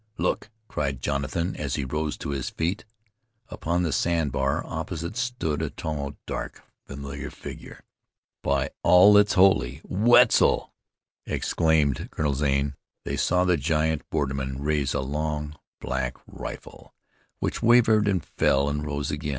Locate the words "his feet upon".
2.31-3.83